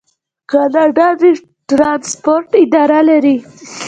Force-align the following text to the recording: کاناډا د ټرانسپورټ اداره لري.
کاناډا 0.51 1.07
د 1.19 1.21
ټرانسپورټ 1.69 2.49
اداره 2.63 2.99
لري. 3.09 3.35